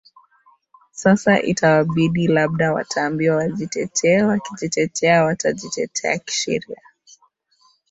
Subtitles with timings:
[0.91, 6.81] sasa itawabidi labda wataambiwa wajitetee wakijitetea watajitetea kisheria